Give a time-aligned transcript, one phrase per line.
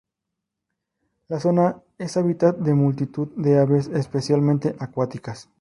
[1.27, 5.47] La zona es hábitat de multitud de aves, especialmente acuáticas.